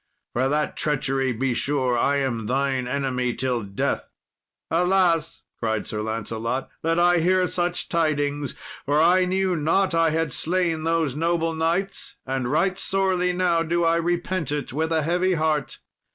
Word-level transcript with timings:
For 0.33 0.49
that 0.49 0.75
treachery, 0.75 1.31
be 1.31 1.53
sure 1.53 1.95
I 1.95 2.15
am 2.15 2.47
thine 2.47 2.87
enemy 2.87 3.35
till 3.35 3.61
death." 3.61 4.09
"Alas!" 4.71 5.43
cried 5.59 5.85
Sir 5.85 6.01
Lancelot, 6.01 6.69
"that 6.81 6.97
I 6.97 7.19
hear 7.19 7.45
such 7.45 7.87
tidings, 7.87 8.55
for 8.83 8.99
I 8.99 9.25
knew 9.25 9.55
not 9.55 9.93
I 9.93 10.09
had 10.09 10.33
slain 10.33 10.85
those 10.85 11.15
noble 11.15 11.53
knights, 11.53 12.15
and 12.25 12.49
right 12.51 12.79
sorely 12.79 13.31
now 13.31 13.61
do 13.61 13.83
I 13.83 13.97
repent 13.97 14.51
it 14.51 14.73
with 14.73 14.91
a 14.91 15.03
heavy 15.03 15.35
heart. 15.35 15.77